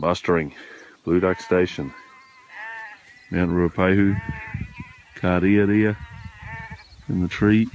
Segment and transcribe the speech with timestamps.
[0.00, 0.54] mustering
[1.04, 1.92] Blue Duck Station,
[3.30, 4.20] Mount Ruapehu,
[5.16, 5.96] Kardiaria
[7.08, 7.68] in the tree.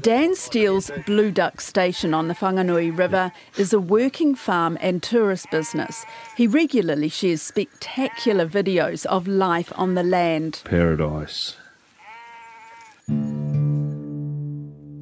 [0.00, 5.50] Dan Steele's Blue Duck Station on the Whanganui River is a working farm and tourist
[5.50, 6.06] business.
[6.36, 10.62] He regularly shares spectacular videos of life on the land.
[10.64, 11.56] Paradise.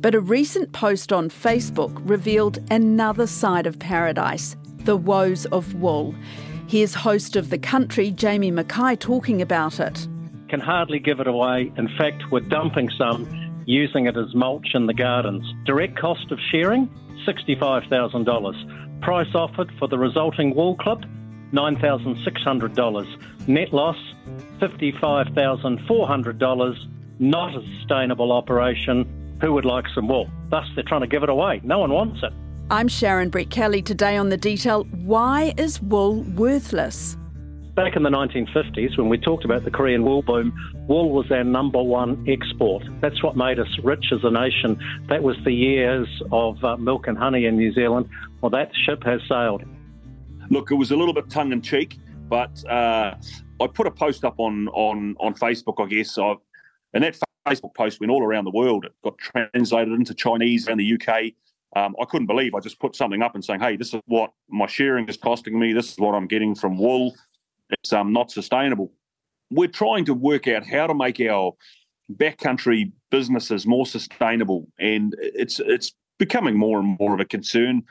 [0.00, 4.56] But a recent post on Facebook revealed another side of paradise
[4.88, 6.14] the woes of wool.
[6.68, 10.06] Here's host of The Country, Jamie Mackay, talking about it.
[10.50, 11.72] Can hardly give it away.
[11.78, 13.26] In fact, we're dumping some,
[13.64, 15.50] using it as mulch in the gardens.
[15.64, 16.90] Direct cost of shearing
[17.26, 19.00] $65,000.
[19.00, 20.98] Price offered for the resulting wool clip
[21.54, 23.48] $9,600.
[23.48, 23.96] Net loss
[24.60, 26.86] $55,400.
[27.18, 29.38] Not a sustainable operation.
[29.40, 30.28] Who would like some wool?
[30.50, 31.62] Thus, they're trying to give it away.
[31.64, 32.34] No one wants it.
[32.70, 34.84] I'm Sharon Brettkelly today on The Detail.
[34.84, 37.16] Why is wool worthless?
[37.74, 40.52] Back in the 1950s, when we talked about the Korean wool boom,
[40.86, 42.82] wool was our number one export.
[43.00, 44.78] That's what made us rich as a nation.
[45.08, 48.10] That was the years of uh, milk and honey in New Zealand.
[48.42, 49.64] Well, that ship has sailed.
[50.50, 51.96] Look, it was a little bit tongue in cheek,
[52.28, 53.14] but uh,
[53.62, 56.36] I put a post up on on on Facebook, I guess, I've,
[56.92, 57.16] and that
[57.46, 58.84] Facebook post went all around the world.
[58.84, 61.32] It got translated into Chinese and the UK
[61.76, 64.32] um, I couldn't believe I just put something up and saying, "Hey, this is what
[64.48, 65.72] my shearing is costing me.
[65.72, 67.14] This is what I'm getting from wool.
[67.70, 68.92] It's um, not sustainable."
[69.50, 71.52] We're trying to work out how to make our
[72.12, 77.82] backcountry businesses more sustainable, and it's it's becoming more and more of a concern,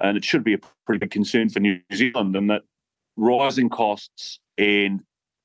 [0.00, 2.62] and it should be a pretty big concern for New Zealand, and that
[3.16, 5.00] rising costs and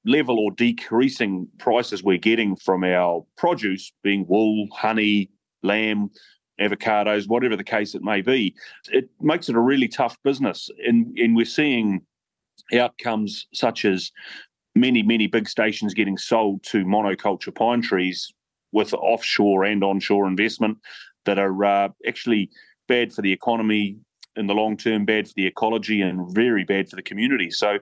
[0.06, 5.30] level or decreasing prices we're getting from our produce, being wool, honey,
[5.64, 6.10] lamb,
[6.62, 8.56] avocados, whatever the case it may be.
[8.90, 10.70] It makes it a really tough business.
[10.86, 12.02] And, and we're seeing
[12.74, 14.12] outcomes such as
[14.76, 18.32] many, many big stations getting sold to monoculture pine trees
[18.72, 20.78] with offshore and onshore investment
[21.26, 22.50] that are uh, actually
[22.88, 23.98] bad for the economy
[24.36, 27.52] in the long term, bad for the ecology, and very bad for the community.
[27.52, 27.80] So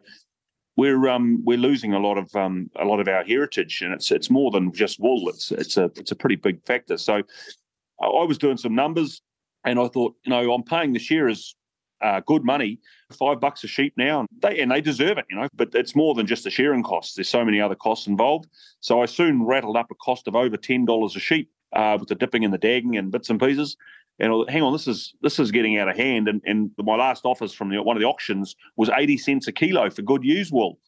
[0.78, 4.12] we're um, we're losing a lot of um, a lot of our heritage, and it's
[4.12, 5.30] it's more than just wool.
[5.30, 6.98] It's it's a it's a pretty big factor.
[6.98, 7.22] So
[8.02, 9.22] I was doing some numbers
[9.66, 11.56] and I thought, you know, I'm paying the shearers
[12.02, 12.80] uh, good money,
[13.12, 15.48] five bucks a sheep now, and they and they deserve it, you know.
[15.54, 17.16] But it's more than just the shearing costs.
[17.16, 18.48] There's so many other costs involved.
[18.80, 22.10] So I soon rattled up a cost of over ten dollars a sheep uh, with
[22.10, 23.76] the dipping and the dagging and bits and pieces.
[24.20, 26.28] And hang on, this is this is getting out of hand.
[26.28, 29.52] And, and my last offers from the, one of the auctions was eighty cents a
[29.52, 30.80] kilo for good used wool.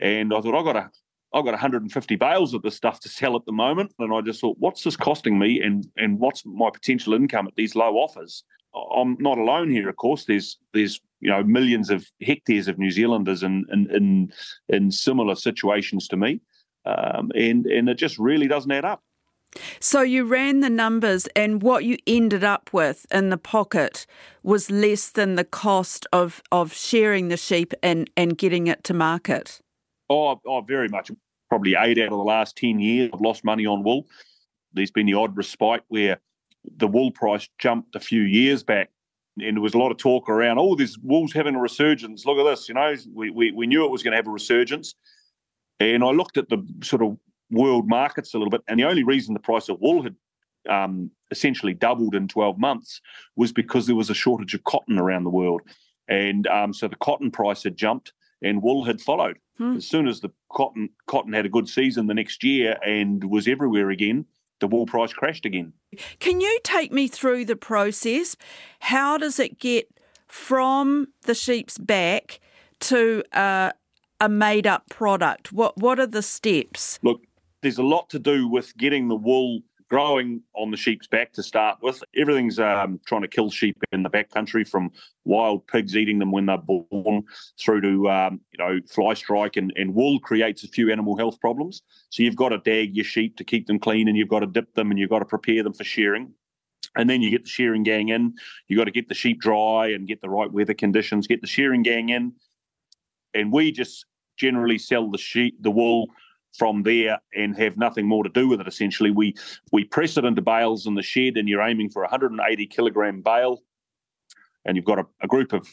[0.00, 0.90] And I thought I got to
[1.34, 4.40] I've got 150 bales of this stuff to sell at the moment, and I just
[4.40, 8.44] thought, what's this costing me, and and what's my potential income at these low offers?
[8.74, 10.24] I'm not alone here, of course.
[10.24, 14.32] There's there's you know millions of hectares of New Zealanders in in in,
[14.68, 16.40] in similar situations to me,
[16.86, 19.02] um, and and it just really doesn't add up.
[19.80, 24.06] So you ran the numbers, and what you ended up with in the pocket
[24.42, 28.94] was less than the cost of of shearing the sheep and and getting it to
[28.94, 29.60] market.
[30.10, 31.10] Oh, oh, very much.
[31.48, 34.06] Probably eight out of the last 10 years, I've lost money on wool.
[34.72, 36.20] There's been the odd respite where
[36.76, 38.90] the wool price jumped a few years back
[39.40, 42.26] and there was a lot of talk around, oh, this wool's having a resurgence.
[42.26, 44.30] Look at this, you know, we, we, we knew it was going to have a
[44.30, 44.94] resurgence.
[45.80, 47.16] And I looked at the sort of
[47.50, 50.16] world markets a little bit, and the only reason the price of wool had
[50.68, 53.00] um, essentially doubled in 12 months
[53.36, 55.62] was because there was a shortage of cotton around the world.
[56.08, 58.12] And um, so the cotton price had jumped
[58.42, 59.38] and wool had followed.
[59.56, 59.76] Hmm.
[59.76, 63.48] As soon as the cotton cotton had a good season the next year and was
[63.48, 64.26] everywhere again,
[64.60, 65.72] the wool price crashed again.
[66.20, 68.36] Can you take me through the process?
[68.80, 69.88] How does it get
[70.26, 72.40] from the sheep's back
[72.80, 73.72] to uh,
[74.20, 75.52] a made up product?
[75.52, 76.98] What what are the steps?
[77.02, 77.22] Look,
[77.62, 81.42] there's a lot to do with getting the wool growing on the sheep's back to
[81.42, 82.02] start with.
[82.16, 84.90] Everything's um, trying to kill sheep in the backcountry, from
[85.24, 87.24] wild pigs eating them when they're born
[87.60, 91.40] through to um, you know fly strike and, and wool creates a few animal health
[91.40, 91.82] problems.
[92.10, 94.46] So you've got to dag your sheep to keep them clean, and you've got to
[94.46, 96.32] dip them, and you've got to prepare them for shearing.
[96.96, 98.34] And then you get the shearing gang in.
[98.66, 101.26] You've got to get the sheep dry and get the right weather conditions.
[101.26, 102.32] Get the shearing gang in,
[103.34, 104.04] and we just
[104.36, 106.08] generally sell the sheep, the wool
[106.56, 108.68] from there and have nothing more to do with it.
[108.68, 109.34] Essentially, we
[109.72, 113.22] we press it into bales in the shed, and you're aiming for a 180 kilogram
[113.22, 113.62] bale,
[114.64, 115.68] and you've got a, a group of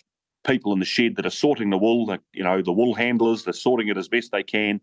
[0.45, 2.05] people in the shed that are sorting the wool.
[2.05, 4.79] The, you know, the wool handlers, they're sorting it as best they can.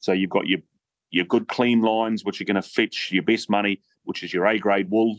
[0.00, 0.60] So you've got your
[1.10, 4.46] your good clean lines, which are going to fetch your best money, which is your
[4.46, 5.16] A grade wool.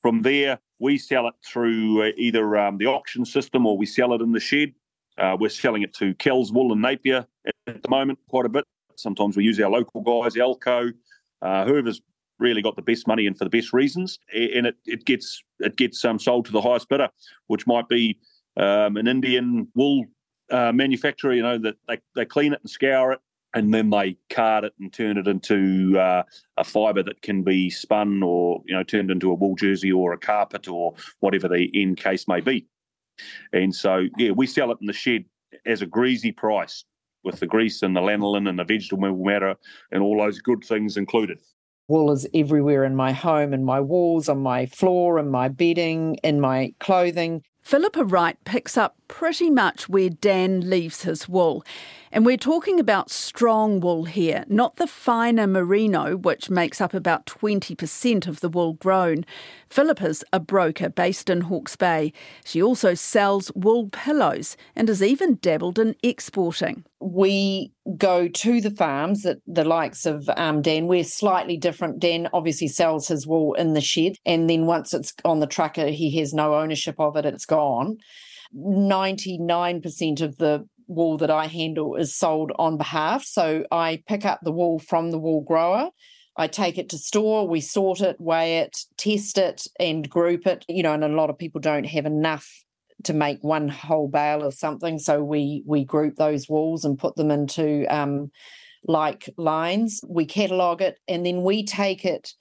[0.00, 4.14] From there, we sell it through uh, either um, the auction system or we sell
[4.14, 4.72] it in the shed.
[5.18, 7.26] Uh, we're selling it to Kells Wool and Napier
[7.66, 8.64] at the moment quite a bit.
[9.02, 10.92] Sometimes we use our local guys, Alco,
[11.42, 12.00] uh, whoever's
[12.38, 15.76] really got the best money and for the best reasons, and it, it gets it
[15.76, 17.08] gets um, sold to the highest bidder,
[17.46, 18.18] which might be
[18.56, 20.04] um, an Indian wool
[20.50, 21.32] uh, manufacturer.
[21.32, 23.20] You know that they, they clean it and scour it,
[23.54, 26.22] and then they card it and turn it into uh,
[26.56, 30.12] a fibre that can be spun or you know turned into a wool jersey or
[30.12, 32.66] a carpet or whatever the end case may be.
[33.52, 35.24] And so yeah, we sell it in the shed
[35.66, 36.84] as a greasy price
[37.24, 39.54] with the grease and the lanolin and the vegetable matter
[39.90, 41.38] and all those good things included.
[41.88, 46.14] Wool is everywhere in my home, in my walls, on my floor, in my bedding,
[46.22, 47.42] in my clothing.
[47.60, 51.64] Philippa Wright picks up pretty much where Dan leaves his wool.
[52.14, 57.24] And we're talking about strong wool here, not the finer merino, which makes up about
[57.24, 59.24] 20% of the wool grown.
[59.70, 62.12] Philippa's a broker based in Hawke's Bay.
[62.44, 66.84] She also sells wool pillows and has even dabbled in exporting.
[67.00, 70.88] We go to the farms that the likes of um, Dan.
[70.88, 71.98] We're slightly different.
[71.98, 75.86] Dan obviously sells his wool in the shed, and then once it's on the trucker,
[75.86, 77.96] he has no ownership of it, it's gone.
[78.54, 83.24] 99% of the wool that I handle is sold on behalf.
[83.24, 85.90] So I pick up the wool from the wool grower.
[86.36, 90.64] I take it to store, we sort it, weigh it, test it, and group it.
[90.68, 92.48] You know, and a lot of people don't have enough
[93.04, 94.98] to make one whole bale of something.
[94.98, 98.30] So we we group those wools and put them into um,
[98.86, 100.00] like lines.
[100.08, 102.32] We catalogue it, and then we take it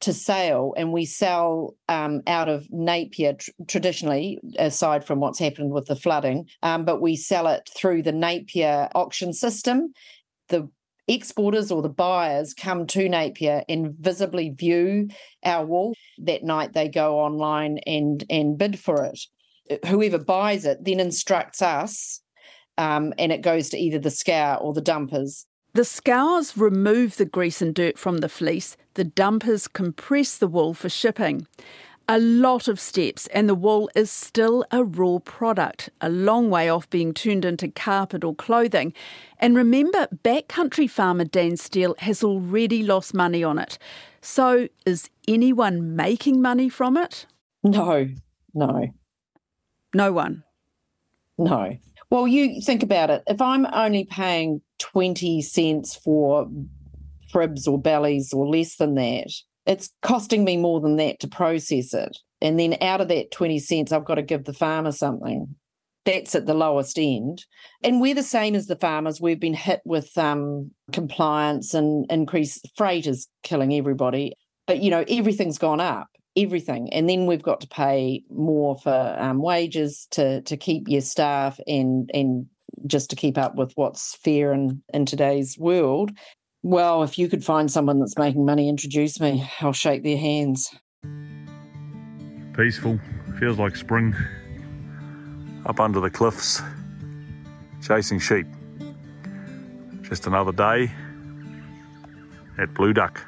[0.00, 5.72] to sale and we sell um, out of Napier tr- traditionally, aside from what's happened
[5.72, 9.92] with the flooding, um, but we sell it through the Napier auction system.
[10.48, 10.68] The
[11.06, 15.08] exporters or the buyers come to Napier and visibly view
[15.44, 15.94] our wool.
[16.18, 19.20] That night they go online and and bid for it.
[19.86, 22.20] Whoever buys it then instructs us
[22.78, 25.46] um, and it goes to either the scour or the dumpers.
[25.72, 30.74] The scours remove the grease and dirt from the fleece, the dumpers compress the wool
[30.74, 31.46] for shipping.
[32.08, 36.68] A lot of steps, and the wool is still a raw product, a long way
[36.68, 38.92] off being turned into carpet or clothing.
[39.38, 43.78] And remember, backcountry farmer Dan Steele has already lost money on it.
[44.20, 47.26] So, is anyone making money from it?
[47.62, 48.08] No,
[48.54, 48.88] no.
[49.94, 50.42] No one?
[51.38, 51.78] No.
[52.10, 53.22] Well, you think about it.
[53.28, 56.48] If I'm only paying 20 cents for
[57.30, 59.32] fribs or bellies or less than that,
[59.64, 62.18] it's costing me more than that to process it.
[62.40, 65.54] And then out of that 20 cents, I've got to give the farmer something.
[66.04, 67.44] That's at the lowest end.
[67.84, 69.20] And we're the same as the farmers.
[69.20, 74.32] We've been hit with um, compliance and increased freight is killing everybody.
[74.66, 79.16] But, you know, everything's gone up everything and then we've got to pay more for
[79.18, 82.46] um, wages to to keep your staff and and
[82.86, 86.10] just to keep up with what's fair in in today's world.
[86.62, 89.48] Well if you could find someone that's making money introduce me.
[89.60, 90.74] I'll shake their hands.
[92.54, 93.00] Peaceful.
[93.38, 94.14] Feels like spring.
[95.66, 96.62] Up under the cliffs
[97.82, 98.46] chasing sheep.
[100.02, 100.90] Just another day
[102.58, 103.24] at blue duck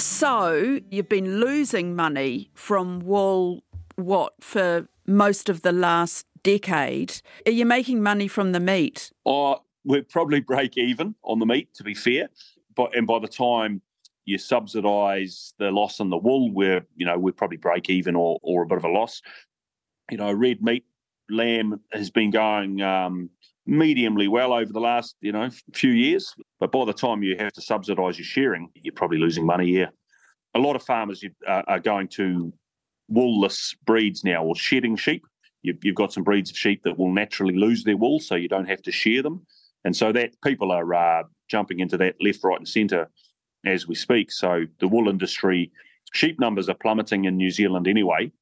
[0.00, 3.62] so you've been losing money from wool,
[3.96, 7.20] what, for most of the last decade.
[7.46, 9.12] Are you making money from the meat?
[9.26, 12.28] Oh, we're probably break even on the meat, to be fair.
[12.74, 13.82] But and by the time
[14.24, 18.38] you subsidise the loss on the wool, we're you know we're probably break even or
[18.42, 19.22] or a bit of a loss.
[20.10, 20.84] You know, red meat,
[21.28, 23.30] lamb has been going um,
[23.70, 26.34] mediumly well over the last you know few years.
[26.58, 29.66] But by the time you have to subsidise your shearing, you're probably losing money.
[29.66, 29.90] Yeah,
[30.54, 32.52] a lot of farmers are going to
[33.08, 35.24] woolless breeds now or shedding sheep.
[35.62, 38.48] You've, you've, got some breeds of sheep that will naturally lose their wool, so you
[38.48, 39.46] don't have to shear them.
[39.84, 43.10] And so that people are uh, jumping into that left, right, and centre
[43.66, 44.32] as we speak.
[44.32, 45.70] So the wool industry,
[46.14, 48.32] sheep numbers are plummeting in New Zealand anyway,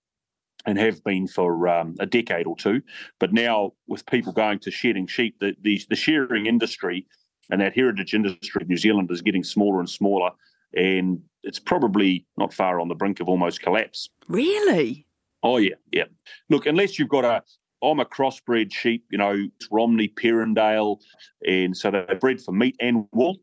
[0.67, 2.83] and have been for um, a decade or two.
[3.19, 7.07] But now, with people going to shedding sheep, the, the, the shearing industry
[7.51, 10.31] and that heritage industry of New Zealand is getting smaller and smaller,
[10.75, 14.11] and it's probably not far on the brink of almost collapse.
[14.29, 15.07] Really?
[15.43, 16.05] Oh yeah, yeah.
[16.51, 17.43] Look, unless you've got a
[17.83, 20.99] I'm a crossbred sheep, you know, Romney, Perendale,
[21.47, 23.37] and so they're bred for meat and wool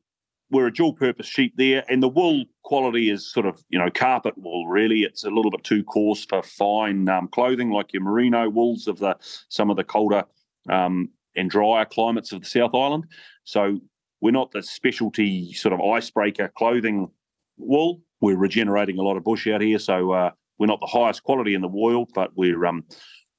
[0.51, 3.89] we're a dual purpose sheep there, and the wool quality is sort of you know
[3.89, 4.67] carpet wool.
[4.67, 8.87] Really, it's a little bit too coarse for fine um, clothing like your merino wools
[8.87, 9.15] of the
[9.49, 10.23] some of the colder
[10.69, 13.05] um, and drier climates of the South Island.
[13.43, 13.79] So
[14.21, 17.09] we're not the specialty sort of icebreaker clothing
[17.57, 18.01] wool.
[18.21, 21.53] We're regenerating a lot of bush out here, so uh, we're not the highest quality
[21.53, 22.85] in the world, but we're um,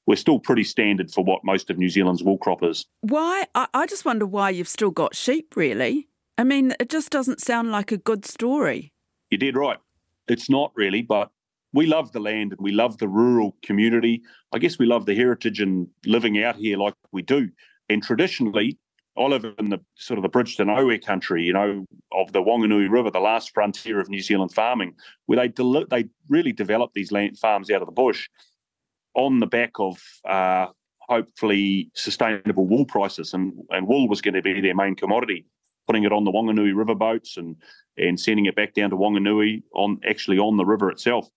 [0.05, 2.85] we're still pretty standard for what most of New Zealand's wool crop is.
[3.01, 3.45] Why?
[3.55, 6.07] I, I just wonder why you've still got sheep, really.
[6.37, 8.93] I mean, it just doesn't sound like a good story.
[9.31, 9.79] You did right.
[10.27, 11.31] It's not really, but
[11.73, 14.21] we love the land and we love the rural community.
[14.53, 17.49] I guess we love the heritage and living out here like we do.
[17.89, 18.77] And traditionally,
[19.17, 22.41] I live in the sort of the bridge to nowhere country, you know, of the
[22.41, 24.93] Wanganui River, the last frontier of New Zealand farming,
[25.25, 28.29] where they del- they really developed these land farms out of the bush
[29.15, 30.67] on the back of uh,
[30.99, 35.45] hopefully sustainable wool prices, and and wool was going to be their main commodity.
[35.87, 37.55] Putting it on the Wanganui River boats and
[37.97, 41.27] and sending it back down to Wanganui on actually on the river itself,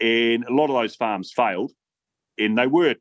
[0.00, 1.72] and a lot of those farms failed,
[2.38, 2.96] and they were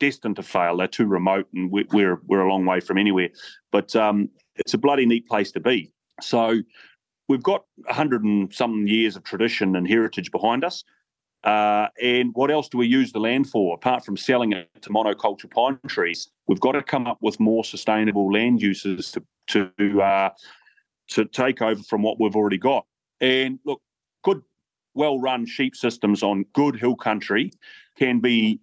[0.00, 0.76] destined to fail.
[0.76, 3.30] They're too remote, and we're we're a long way from anywhere.
[3.70, 5.92] But um, it's a bloody neat place to be.
[6.20, 6.60] So
[7.28, 10.84] we've got hundred and some years of tradition and heritage behind us.
[11.44, 14.90] Uh, and what else do we use the land for apart from selling it to
[14.90, 16.30] monoculture pine trees?
[16.46, 19.70] We've got to come up with more sustainable land uses to to
[20.02, 20.30] uh,
[21.08, 22.86] to take over from what we've already got.
[23.20, 23.80] And look,
[24.24, 24.42] good,
[24.94, 27.52] well-run sheep systems on good hill country
[27.98, 28.60] can be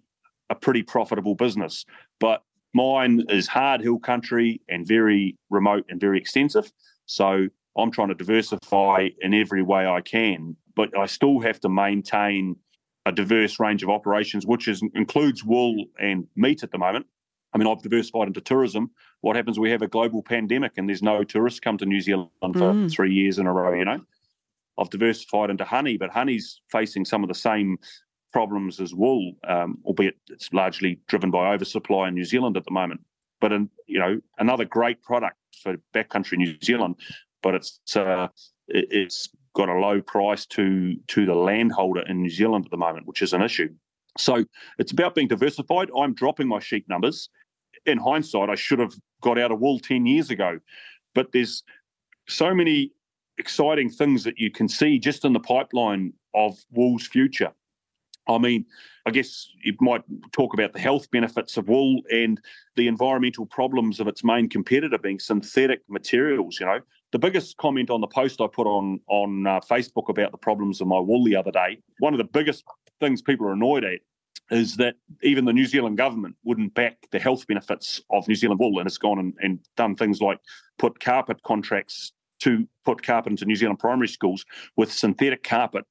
[0.50, 1.84] a pretty profitable business.
[2.18, 2.42] But
[2.74, 6.70] mine is hard hill country and very remote and very extensive.
[7.06, 11.68] So I'm trying to diversify in every way I can, but I still have to
[11.68, 12.56] maintain
[13.06, 17.06] a diverse range of operations, which is, includes wool and meat at the moment.
[17.52, 18.90] I mean, I've diversified into tourism.
[19.22, 19.58] What happens?
[19.58, 22.92] We have a global pandemic and there's no tourists come to New Zealand for mm.
[22.92, 24.00] three years in a row, you know?
[24.78, 27.78] I've diversified into honey, but honey's facing some of the same
[28.32, 32.70] problems as wool, um, albeit it's largely driven by oversupply in New Zealand at the
[32.70, 33.00] moment.
[33.40, 36.96] But in, you know, another great product for backcountry New Zealand,
[37.42, 38.28] but it's uh,
[38.68, 43.06] it's got a low price to to the landholder in New Zealand at the moment,
[43.06, 43.68] which is an issue.
[44.18, 44.44] So
[44.78, 45.88] it's about being diversified.
[45.96, 47.28] I'm dropping my sheep numbers.
[47.86, 50.60] In hindsight, I should have got out of wool ten years ago,
[51.14, 51.62] but there's
[52.28, 52.92] so many
[53.38, 57.52] exciting things that you can see just in the pipeline of wool's future.
[58.28, 58.66] I mean,
[59.06, 62.40] I guess you might talk about the health benefits of wool and
[62.76, 66.60] the environmental problems of its main competitor being synthetic materials.
[66.60, 66.80] You know,
[67.12, 70.80] the biggest comment on the post I put on on uh, Facebook about the problems
[70.80, 71.80] of my wool the other day.
[71.98, 72.64] One of the biggest
[73.00, 74.00] things people are annoyed at
[74.50, 78.60] is that even the New Zealand government wouldn't back the health benefits of New Zealand
[78.60, 80.38] wool, and it's gone and, and done things like
[80.78, 84.44] put carpet contracts to put carpet into New Zealand primary schools
[84.76, 85.84] with synthetic carpet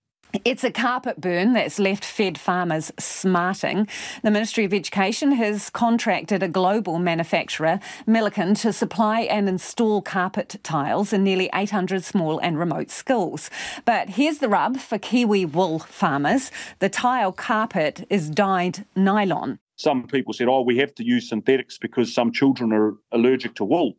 [0.45, 3.87] it's a carpet burn that's left fed farmers smarting.
[4.21, 10.57] The Ministry of Education has contracted a global manufacturer, Milliken, to supply and install carpet
[10.61, 13.49] tiles in nearly 800 small and remote schools.
[13.85, 19.59] But here's the rub for Kiwi wool farmers the tile carpet is dyed nylon.
[19.77, 23.65] Some people said, oh, we have to use synthetics because some children are allergic to
[23.65, 23.93] wool.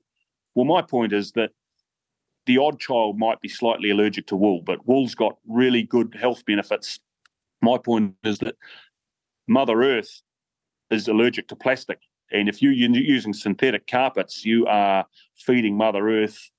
[0.55, 1.51] Well, my point is that
[2.47, 6.45] the odd child might be slightly allergic to wool, but wool's got really good health
[6.45, 6.99] benefits.
[7.63, 8.57] My point is that
[9.47, 10.23] Mother Earth
[10.91, 11.99] is allergic to plastic.
[12.33, 15.05] And if you're using synthetic carpets, you are
[15.37, 16.51] feeding Mother Earth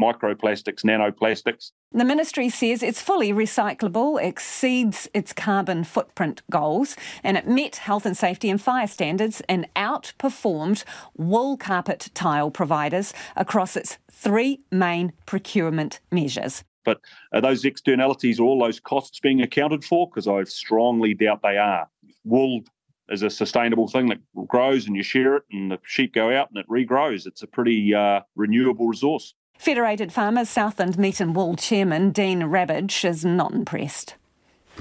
[0.00, 1.72] microplastics, nanoplastics.
[1.92, 8.06] The ministry says it's fully recyclable, exceeds its carbon footprint goals, and it met health
[8.06, 10.84] and safety and fire standards and outperformed
[11.16, 16.64] wool carpet tile providers across its three main procurement measures.
[16.84, 17.00] But
[17.34, 20.08] are those externalities, all those costs being accounted for?
[20.08, 21.88] Because I strongly doubt they are.
[22.24, 22.62] Wool
[23.10, 26.48] is a sustainable thing that grows and you share it, and the sheep go out
[26.50, 27.26] and it regrows.
[27.26, 29.34] It's a pretty uh, renewable resource.
[29.60, 34.14] Federated Farmers Southland Meat and Wool Chairman Dean Rabbidge is not impressed.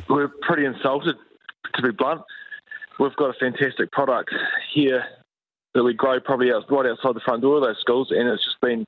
[0.09, 1.17] We're pretty insulted,
[1.75, 2.21] to be blunt.
[2.97, 4.33] We've got a fantastic product
[4.73, 5.03] here
[5.73, 8.41] that we grow probably out, right outside the front door of those schools, and it's
[8.45, 8.85] just been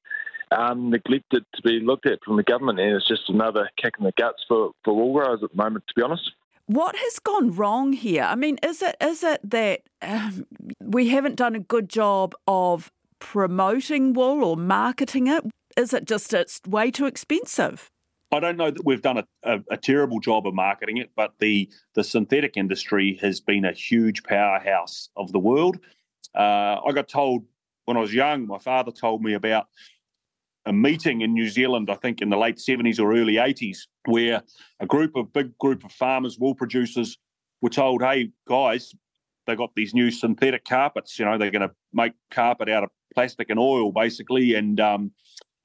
[0.58, 4.06] um, neglected to be looked at from the government, and it's just another kick in
[4.06, 6.32] the guts for, for wool growers at the moment, to be honest.
[6.68, 8.24] What has gone wrong here?
[8.24, 10.48] I mean, is it is it that um,
[10.80, 15.44] we haven't done a good job of promoting wool or marketing it?
[15.78, 17.90] Is it just it's way too expensive?
[18.32, 21.34] I don't know that we've done a, a, a, terrible job of marketing it, but
[21.40, 25.80] the the synthetic industry has been a huge powerhouse of the world.
[26.34, 27.44] Uh, I got told
[27.86, 29.68] when I was young, my father told me about
[30.66, 34.44] a meeting in New Zealand, I think in the late 70s or early 80s, where
[34.80, 37.18] a group of big group of farmers, wool producers,
[37.62, 38.94] were told, "Hey guys,
[39.48, 41.20] they got these new synthetic carpets.
[41.20, 45.12] You know, they're going to make carpet out of plastic and oil, basically, and um,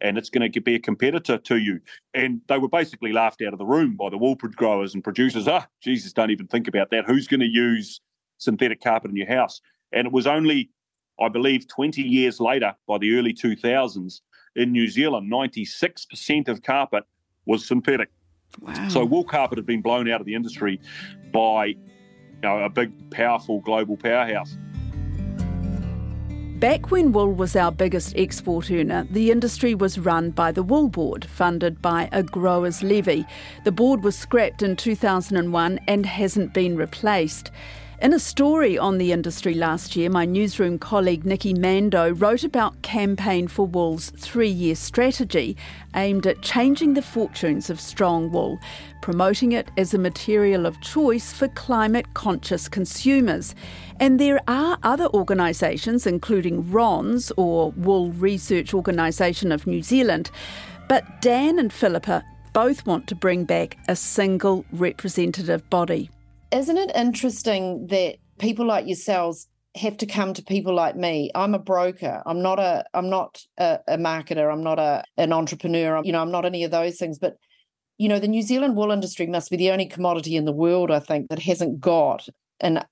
[0.01, 1.81] and it's going to be a competitor to you.
[2.15, 5.49] And they were basically laughed out of the room by the wool growers and producers.
[5.49, 7.07] Ah, Jesus, don't even think about that.
[7.07, 8.01] Who's going to use
[8.39, 9.61] synthetic carpet in your house.
[9.93, 10.71] And it was only,
[11.21, 14.21] I believe, 20 years later, by the early 2000s,
[14.55, 17.05] in New Zealand, 96% of carpet
[17.45, 18.11] was synthetic.
[18.61, 18.89] Wow.
[18.89, 20.81] So wool carpet had been blown out of the industry
[21.33, 21.77] by you
[22.43, 24.57] know, a big, powerful global powerhouse.
[26.57, 30.89] Back when wool was our biggest export earner, the industry was run by the Wool
[30.89, 33.27] Board, funded by a growers' levy.
[33.65, 37.51] The board was scrapped in 2001 and hasn't been replaced.
[37.99, 42.83] In a story on the industry last year, my newsroom colleague Nikki Mandow wrote about
[42.83, 45.57] Campaign for Wool's three year strategy
[45.95, 48.59] aimed at changing the fortunes of strong wool,
[49.01, 53.55] promoting it as a material of choice for climate conscious consumers.
[53.99, 60.31] And there are other organisations, including WRONZ or Wool Research Organisation of New Zealand.
[60.87, 62.23] But Dan and Philippa
[62.53, 66.11] both want to bring back a single representative body.
[66.53, 71.31] Isn't it interesting that people like yourselves have to come to people like me?
[71.35, 72.23] I'm a broker.
[72.25, 74.53] I'm not a I'm not a, a marketer.
[74.53, 75.97] I'm not a an entrepreneur.
[75.97, 77.19] I'm, you know, I'm not any of those things.
[77.19, 77.37] But
[77.99, 80.91] you know, the New Zealand wool industry must be the only commodity in the world,
[80.91, 82.29] I think, that hasn't got
[82.61, 82.85] an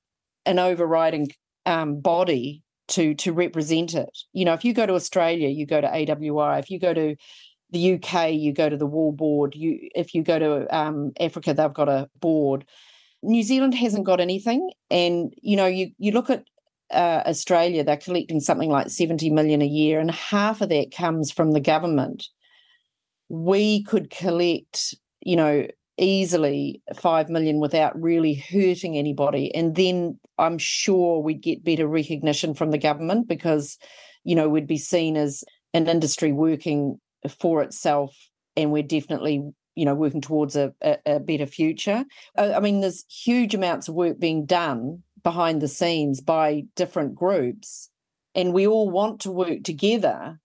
[0.47, 1.29] an overriding
[1.65, 4.19] um, body to to represent it.
[4.33, 6.59] You know, if you go to Australia, you go to AWI.
[6.59, 7.17] If you go to
[7.71, 9.55] the UK, you go to the Wool Board.
[9.55, 12.67] You if you go to um, Africa, they've got a board.
[13.25, 16.45] New Zealand hasn't got anything, and you know, you you look at
[16.93, 21.33] uh, Australia, they're collecting something like seventy million a year, and half of that comes
[21.33, 22.29] from the government.
[23.29, 25.67] We could collect, you know,
[25.97, 32.55] easily five million without really hurting anybody, and then I'm sure we'd get better recognition
[32.55, 33.79] from the government because,
[34.25, 37.01] you know, we'd be seen as an industry working
[37.41, 38.15] for itself,
[38.57, 39.43] and we're definitely
[39.75, 42.05] you know working towards a, a, a better future
[42.37, 47.15] I, I mean there's huge amounts of work being done behind the scenes by different
[47.15, 47.91] groups
[48.35, 50.41] and we all want to work together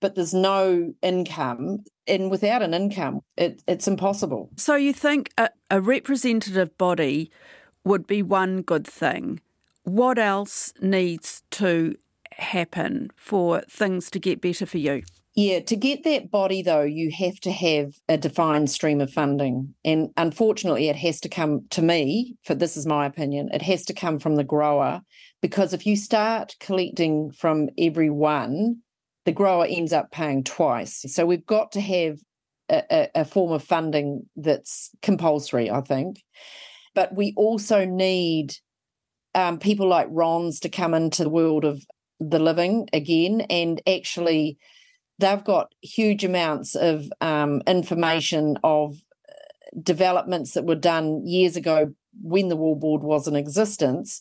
[0.00, 5.50] but there's no income and without an income it, it's impossible So you think a,
[5.70, 7.30] a representative body
[7.84, 9.40] would be one good thing.
[9.84, 11.96] What else needs to
[12.32, 15.02] happen for things to get better for you?
[15.34, 19.74] Yeah, to get that body though, you have to have a defined stream of funding.
[19.82, 23.84] And unfortunately, it has to come to me, for this is my opinion, it has
[23.86, 25.00] to come from the grower.
[25.40, 28.82] Because if you start collecting from everyone,
[29.24, 31.04] the grower ends up paying twice.
[31.08, 32.18] So we've got to have
[32.68, 36.22] a, a, a form of funding that's compulsory, I think.
[36.94, 38.54] But we also need
[39.34, 41.82] um, people like WRONZ to come into the world of
[42.20, 44.58] the living again and actually
[45.22, 48.96] they've got huge amounts of um, information of
[49.28, 49.32] uh,
[49.82, 54.20] developments that were done years ago when the Wool Board was in existence.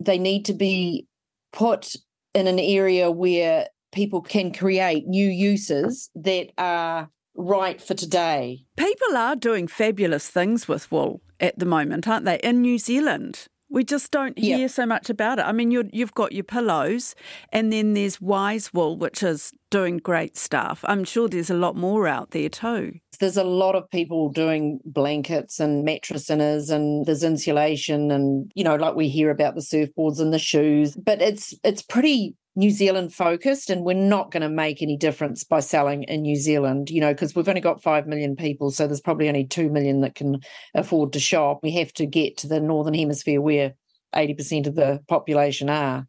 [0.00, 1.06] They need to be
[1.52, 1.94] put
[2.34, 8.64] in an area where people can create new uses that are right for today.
[8.76, 12.38] People are doing fabulous things with wool at the moment, aren't they?
[12.40, 13.46] In New Zealand.
[13.68, 14.66] We just don't hear Yeah.
[14.68, 15.42] so much about it.
[15.42, 17.14] I mean, you're, you've got your pillows,
[17.52, 20.84] and then there's Wise Wool, which is doing great stuff.
[20.84, 22.94] I'm sure there's a lot more out there too.
[23.18, 28.62] There's a lot of people doing blankets and mattress inners and there's insulation and you
[28.62, 32.70] know like we hear about the surfboards and the shoes but it's it's pretty New
[32.70, 36.90] Zealand focused and we're not going to make any difference by selling in New Zealand
[36.90, 40.02] you know because we've only got 5 million people so there's probably only 2 million
[40.02, 40.40] that can
[40.74, 43.74] afford to shop we have to get to the northern hemisphere where
[44.14, 46.06] 80% of the population are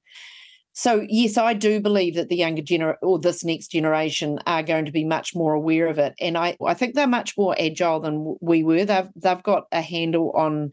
[0.78, 4.86] so yes, I do believe that the younger gener or this next generation are going
[4.86, 8.00] to be much more aware of it, and I I think they're much more agile
[8.00, 8.86] than we were.
[8.86, 10.70] They've they've got a handle on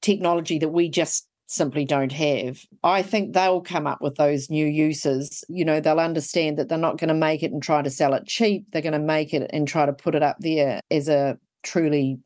[0.00, 2.60] technology that we just simply don't have.
[2.84, 5.42] I think they'll come up with those new uses.
[5.48, 8.14] You know, they'll understand that they're not going to make it and try to sell
[8.14, 8.66] it cheap.
[8.70, 12.20] They're going to make it and try to put it up there as a truly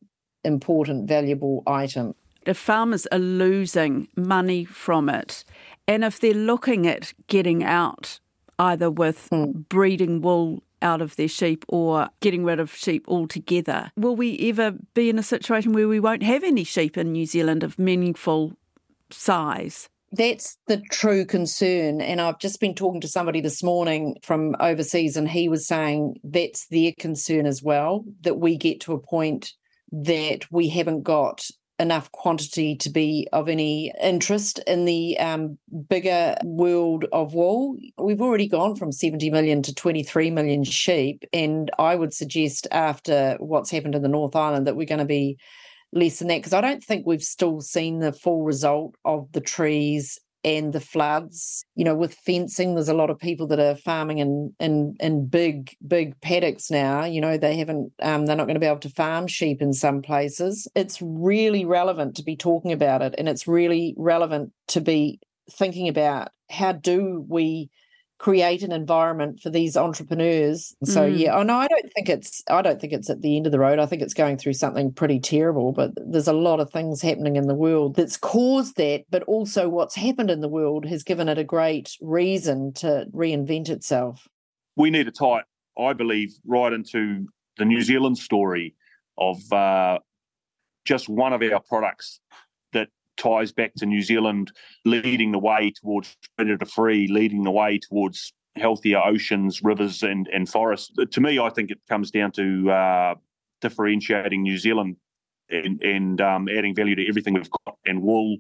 [0.45, 2.15] important, valuable item.
[2.45, 5.45] The farmers are losing money from it,
[5.89, 8.21] and if they're looking at getting out
[8.59, 9.51] either with hmm.
[9.69, 14.73] breeding wool out of their sheep or getting rid of sheep altogether, will we ever
[14.95, 18.53] be in a situation where we won't have any sheep in New Zealand of meaningful
[19.11, 19.89] size?
[20.15, 22.03] That's the true concern.
[22.03, 26.21] And I've just been talking to somebody this morning from overseas, and he was saying
[26.23, 29.55] that's their concern as well that we get to a point
[29.91, 31.47] that we haven't got
[31.83, 37.77] enough quantity to be of any interest in the um, bigger world of wool.
[37.99, 41.25] We've already gone from 70 million to 23 million sheep.
[41.33, 45.05] And I would suggest, after what's happened in the North Island, that we're going to
[45.05, 45.39] be
[45.93, 49.43] less than that because I don't think we've still seen the full result of the
[49.43, 51.65] trees and the floods.
[51.75, 55.27] You know, with fencing, there's a lot of people that are farming in in in
[55.27, 57.05] big big paddocks now.
[57.05, 59.73] You know, they haven't um, they're not going to be able to farm sheep in
[59.73, 60.69] some places.
[60.75, 65.89] It's really relevant to be talking about it, and it's really relevant to be thinking
[65.89, 67.71] about how do we
[68.23, 70.77] create an environment for these entrepreneurs.
[70.85, 71.19] So mm.
[71.19, 73.53] yeah, oh no, I don't think it's I don't think it's at the end of
[73.53, 73.81] the road.
[73.81, 77.35] I think it's going through something pretty terrible, but there's a lot of things happening
[77.35, 81.29] in the world that's caused that, but also what's happened in the world has given
[81.29, 84.29] it a great reason to reinvent itself.
[84.77, 87.27] We need to tie it, I believe, right into
[87.59, 88.77] the New Zealand story
[89.19, 89.99] of uh,
[90.85, 92.21] just one of our products
[93.23, 94.53] ties back to New Zealand
[94.85, 100.49] leading the way towards predator free, leading the way towards healthier oceans, rivers, and, and
[100.49, 100.93] forests.
[101.11, 103.15] To me, I think it comes down to uh,
[103.61, 104.97] differentiating New Zealand
[105.49, 107.77] and, and um, adding value to everything we've got.
[107.87, 108.39] And wool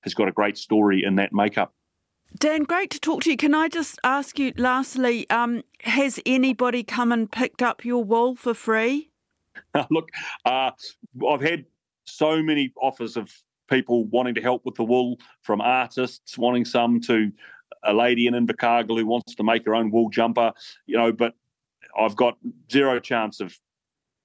[0.00, 1.72] has got a great story in that makeup.
[2.38, 3.36] Dan, great to talk to you.
[3.36, 8.34] Can I just ask you, lastly, um, has anybody come and picked up your wool
[8.34, 9.10] for free?
[9.90, 10.08] Look,
[10.44, 10.72] uh,
[11.30, 11.66] I've had
[12.06, 13.30] so many offers of
[13.68, 17.32] people wanting to help with the wool, from artists wanting some to
[17.84, 20.52] a lady in Invercargill who wants to make her own wool jumper,
[20.86, 21.34] you know, but
[21.98, 22.38] I've got
[22.70, 23.58] zero chance of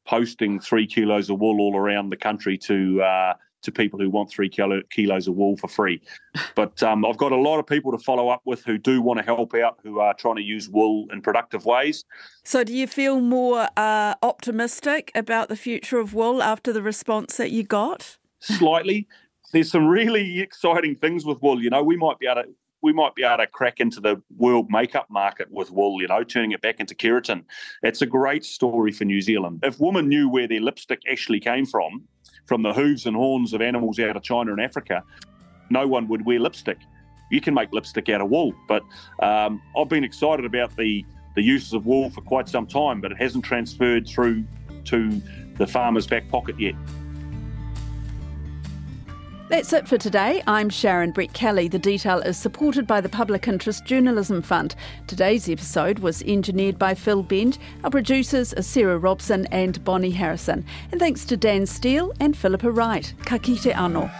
[0.07, 4.31] posting three kilos of wool all around the country to uh, to people who want
[4.31, 6.01] three kilo, kilos of wool for free.
[6.55, 9.17] But um, I've got a lot of people to follow up with who do want
[9.19, 12.03] to help out, who are trying to use wool in productive ways.
[12.43, 17.37] So, do you feel more uh, optimistic about the future of wool after the response
[17.37, 18.17] that you got?
[18.39, 19.07] Slightly,
[19.51, 21.61] there's some really exciting things with wool.
[21.61, 22.49] You know, we might be able to
[22.81, 26.23] we might be able to crack into the world makeup market with wool, you know,
[26.23, 27.43] turning it back into keratin.
[27.83, 29.59] It's a great story for New Zealand.
[29.63, 32.03] If women knew where their lipstick actually came from,
[32.45, 35.03] from the hooves and horns of animals out of China and Africa,
[35.69, 36.77] no one would wear lipstick.
[37.31, 38.83] You can make lipstick out of wool, but
[39.21, 43.11] um, I've been excited about the the uses of wool for quite some time, but
[43.11, 44.43] it hasn't transferred through
[44.85, 45.21] to
[45.57, 46.73] the farmer's back pocket yet.
[49.49, 50.43] That's it for today.
[50.45, 51.71] I'm Sharon Brettkelly.
[51.71, 54.75] The detail is supported by the Public Interest Journalism Fund.
[55.07, 57.57] Today's episode was engineered by Phil Benge.
[57.83, 60.63] Our producers are Sarah Robson and Bonnie Harrison.
[60.91, 63.11] And thanks to Dan Steele and Philippa Wright.
[63.25, 64.11] Ka kite anō.